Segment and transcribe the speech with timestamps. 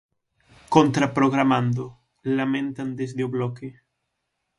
[0.75, 1.83] Contraprogramando,
[2.37, 3.69] lamentan desde o Bloque.